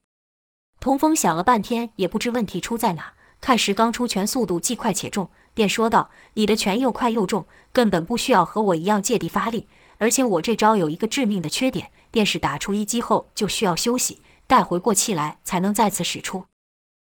[0.79, 3.13] 童风想了半天，也不知问题出在哪。
[3.41, 9.67] 看石刚出拳速度既快且重，便说道：“你的拳又快又重，根本不需要和我一样借力发力。
[9.97, 16.45] 而且我这招有一个致命的缺点，便是打出一击后就需要休息，待回过气来才能再次使出。”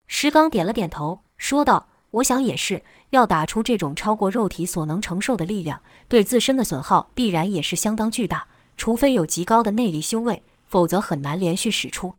[0.08, 8.48] 石刚点了点头，说道：“我想也是。”要打出这种超过肉体所能承受的力量，对自身的损耗必然也是相当巨大。
[8.78, 12.14] 除非有极高的内力修为，否则很难连续使出。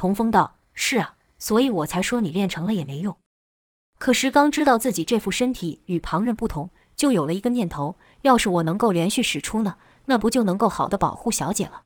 [0.00, 3.14] 童风道：“是啊，所以我才说你练成了也没用。”
[4.00, 11.82] 可石刚知道自己这副身体与旁人不同，就有了一个念头：要是我能够连续使出呢，那不就能够好的保护小姐了？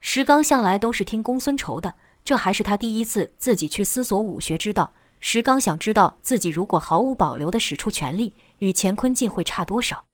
[0.00, 4.94] 石刚向来都是听公孙仇的，这还是他第一次自己去思索武学之道。
[5.20, 10.06] 石刚想知道自己如果毫无保留地使出全力，与乾坤劲会差多少？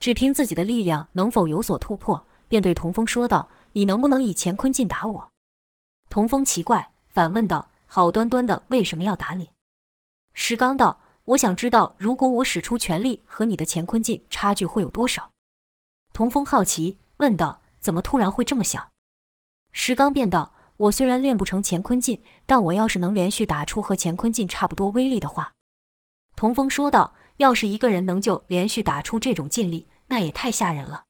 [0.00, 2.26] 只凭自己的力量能否有所突破？
[2.48, 5.30] 便对童风说道：“你能不能以乾坤劲打我？”
[6.10, 9.50] 童风奇怪，反问道：“好端端的，为什么要打你？”
[10.34, 15.30] 石刚道：“我想知道，如果我使出全力，和你的乾坤劲差距会有多少？”
[16.12, 18.90] 童风好奇问道：“怎么突然会这么想？”
[19.72, 20.52] 石刚便道。
[20.80, 25.52] 我虽然练不成乾坤劲，但我要是能连续打出和乾坤劲差不多威力的话，
[26.36, 31.04] 童风说道：“要是一个人能就连续打出这种劲力，那也太吓人了。”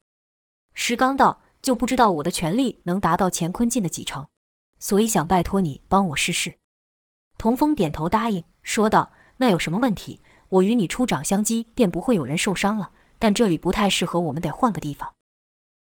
[0.75, 4.27] 石刚道：“就不知道我的全力能达到乾坤劲的几成，
[4.81, 6.57] 所以想拜托你帮我试试。”
[7.39, 10.21] 童风点头答应，说道：“那有什么问题？
[10.49, 12.91] 我与你出掌相击，便不会有人受伤了。
[13.21, 15.15] 但这里不太适合，我们得换个地方。”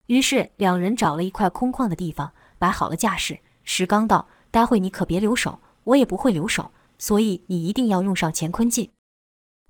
[0.07, 3.39] 于是两人找了一块空旷的地方，摆好了架势。
[3.63, 8.91] 石刚道：“待会你可别留手，我也不会留手，所以你一定要用上乾坤劲。”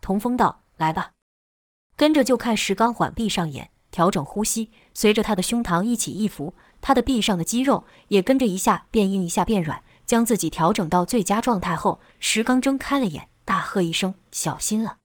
[0.01, 1.11] 童风道：“来吧。”
[1.95, 14.97] 跟着就看石刚缓闭上眼，调整呼吸，随着他的胸膛一起一伏，他的臂上的肌肉也跟着一下变硬，一下变软，将自己调整到最佳状态后，石刚睁开了眼，大喝一声：“小心了！”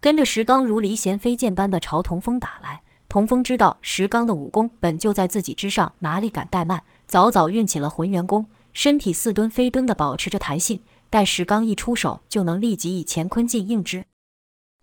[0.00, 2.82] 跟着石刚如离弦飞箭般的朝童风打来。
[3.08, 14.04] 童风知道石刚的武功本就在自己之上，哪里敢怠慢，早早运起了浑元功，身体似蹲非蹲地保持着弹性，待石刚一出手，就能立即以乾坤劲应之。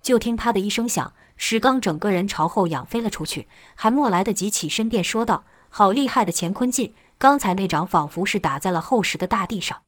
[0.03, 6.93] 就听啪的一声响，石刚整个人朝后仰飞了出去，还没来得及起身，便说道：“好厉害的乾坤劲！
[7.17, 9.83] 刚才那掌仿佛是打在了厚实的大地上。”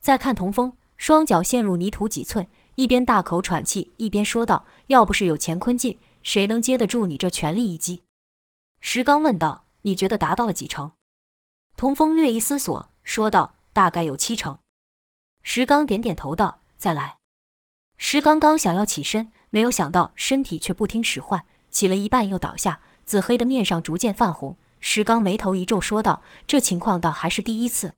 [0.00, 8.02] 再看童风，双脚陷入泥土几寸，一边大口喘气，一边说道：“要不是有乾坤劲。”谁能接得住你这全力一击？
[8.80, 10.90] 石刚问道：“你觉得达到了几成？”
[11.76, 14.58] 童风略一思索，说道：“大概有七成。”
[15.44, 17.18] 石刚点点头道：“再来。”
[17.96, 24.56] 石刚刚想要起身，没有想到身体却不听使唤，起了一半又倒下，紫黑的面上逐渐泛红。
[24.88, 27.94] 石刚眉头一皱，说道：“这情况倒还是第一次。”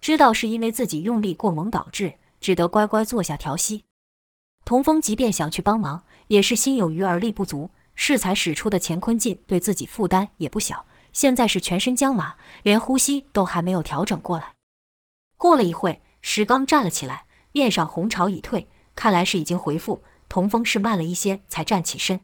[0.00, 3.82] 知道是因为自己用力过猛导致，只得乖乖坐下调息。
[4.64, 6.04] 童风即便想去帮忙。
[6.28, 10.86] 也是心有余而力不足，适才使出的乾坤劲对自己负担也不小。
[11.12, 14.54] 现在是全身僵麻，连呼吸都还没有调整过来。
[15.36, 20.02] 过了一会，石刚站了起来，面上红潮已退，看来是已经恢复。
[20.28, 22.20] 童风是慢了一些才站起身。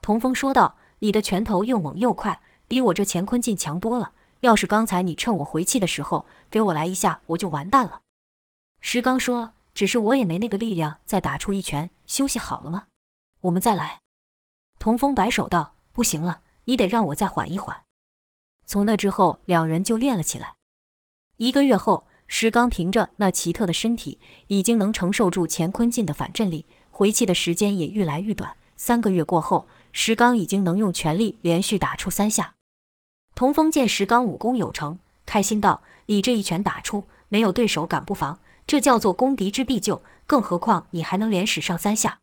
[0.00, 2.40] 童风说道：“你的拳头又猛又快，
[2.72, 4.12] 比我这乾坤劲强多了。
[4.40, 8.00] 要是刚才你趁我回气的时候给我来一下，我就完蛋了。”
[8.80, 12.86] 石刚说：“只是我也没那个力量再打出一拳，休息好了吗？”
[13.42, 14.00] 我们再来。
[14.78, 17.82] 童风摆手道：“不行了，你得让我再缓一缓。”
[18.64, 20.54] 从那之后，两人就练了起来。
[21.36, 28.56] 一个月后，石刚凭着那奇特的身体，已经能承受住乾坤劲的反震力，回气的时间也愈来愈短。
[28.78, 32.54] 三个月过后，石刚已经能用全力连续打出三下。
[33.42, 38.38] 童风见石刚武功有成，开心道：“你这一拳打出，没有对手敢不防，
[38.68, 40.00] 这叫做攻敌之必救。
[40.28, 42.20] 更何况你还能连使上三下。”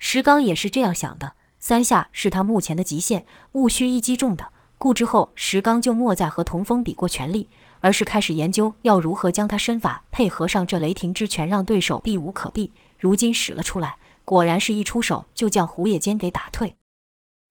[0.00, 4.48] 石刚也是这样想的，三下是他目前的极限，务须一击中的。
[4.78, 12.72] 故之后，石刚就莫再和童风比过全力，而是开始研究要如何将他身法配合上这雷霆之拳，让对手避无可避。
[12.98, 16.74] 如今使了出来，果然是一出手就将胡野间给打退。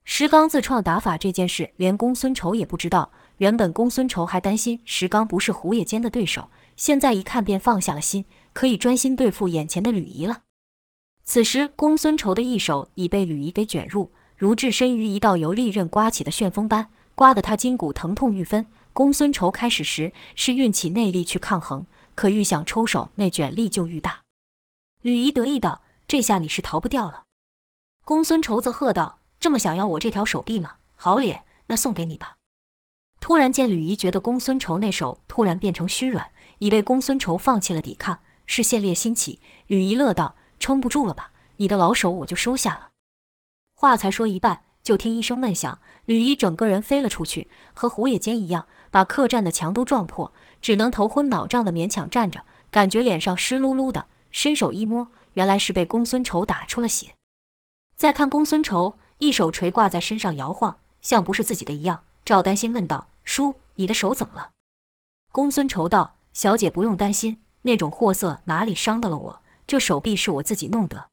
[0.04, 3.12] 石刚自创打法这件事，连公孙仇也不知道。
[3.38, 10.41] 原本公孙仇还担心石刚不是胡野间的对手，现在一看便放下了心，可以专心对付眼前的吕仪了。
[11.24, 18.66] 此时，公孙仇的一手已被吕仪给卷入，如置身于一道由利刃刮起的旋风般，刮得他筋骨疼痛欲分。
[18.93, 24.22] 公孙仇开始时是运起内力去抗衡，可愈想抽手，那卷力就愈大。
[25.02, 27.24] 吕仪得意道：“这下你是逃不掉了。”
[28.04, 30.75] 公孙仇则喝道：“这么想要我这条手臂吗？
[30.95, 32.37] 好脸，那送给你吧。”
[33.19, 39.41] 突然间，吕仪觉得公孙仇那手突然变成虚软，以为公孙仇放弃了抵抗，是现烈兴起。
[39.67, 40.35] 吕仪乐道。
[40.61, 41.31] 撑不住了吧？
[41.57, 42.89] 你的老手我就收下了。
[43.73, 50.31] 话才说一半，就听一声闷响，吕仪整个人飞了出去，和胡野间一样，把客栈的墙都撞破，
[50.61, 57.15] 只能头昏脑胀的勉强站着，感觉脸上湿漉漉的，伸手一摸，原来是被公孙仇打出了血。
[57.95, 62.01] 再看公孙仇，一手锤挂在身上摇晃，像不是自己的一样。
[62.26, 64.49] 赵丹心问道：“叔，你的手怎么了？”
[65.32, 71.09] 公孙仇道：“小姐不用担心，那种货色哪里伤得了我？”这手臂是我自己弄的，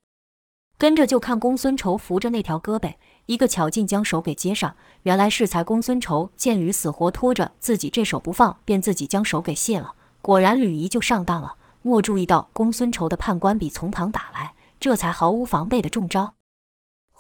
[0.79, 2.95] 跟着就看公孙仇扶着那条胳膊，
[3.27, 4.75] 一个巧劲将手给接上。
[5.03, 9.93] 原来是才公孙仇见吕死活拖着自己这手不放，便自己将手给卸了。
[10.23, 16.33] 果然吕仪就上当了，莫注意到公孙仇的判官笔从旁打来，这才毫无防备的中招。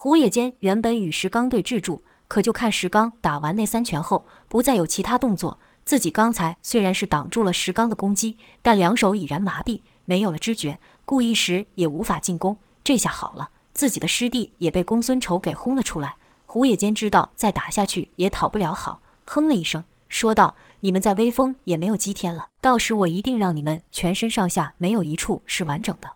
[0.00, 5.58] 胡野间原本与石刚对峙住，可就看石刚打完那三拳后，不再有其他动作。
[5.84, 10.78] 自己刚才虽然是挡住了石刚的攻击，但两手已然麻痹，没有了知觉。
[11.04, 16.14] 故一时也无法进攻，这下好了，自己的师弟也被公孙仇给轰了出来。
[16.46, 26.12] 胡野间知道再打下去也讨不了好，哼了一声，说道：“你们再威风也没有几天了，到时我一定让你们全身上下没有一处是完整的。”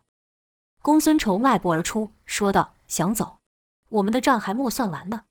[0.80, 3.38] 公孙仇迈步而出，说道：“想走？
[3.92, 5.22] 我们的账还没算完呢。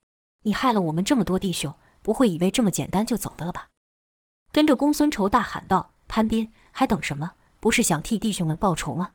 [0.43, 3.69] 你害了我们这么多弟兄，不会以为这么简单就走的了吧？”
[4.51, 7.31] 跟着公孙仇大喊道：“潘斌，还等什么？
[7.59, 9.11] 不是想替弟兄们报仇吗？”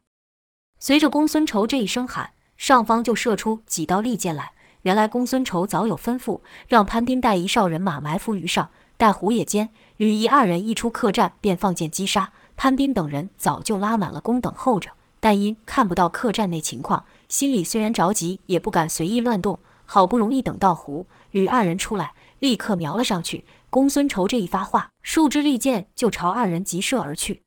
[0.78, 4.52] 随着公孙仇这一声喊，上方就射出几道利箭来。
[4.82, 12.32] 原来公孙仇早有吩咐，让潘斌带一哨人马埋伏于上，待胡野间、吕仪二人一出客栈，便放箭击杀。
[12.56, 14.90] 潘斌等人早就拉满了弓等候着，
[15.20, 19.58] 但因看不到客栈内情况，心里虽然着急，也不敢随意乱动。
[19.88, 23.44] 好不容易等到胡、吕二人出来，立刻瞄了上去。
[23.70, 27.42] 公孙仇这一发话，数支利箭就朝二人急射而去。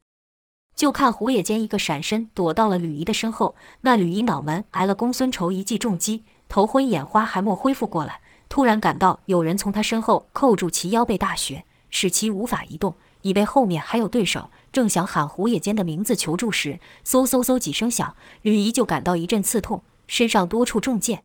[0.74, 12.96] 就看胡野间一个闪身躲到了吕姨的身后，那吕姨脑门挨了公孙仇一记重击，头昏眼花，还没恢复过来，突然感到有人从他身后扣住其腰背大穴，使其无法移动。
[13.22, 21.24] 以为后面还有对手，正想喊胡野间的名字求助时，嗖嗖嗖几声响，吕仪就感到一阵刺痛，身上多处中箭。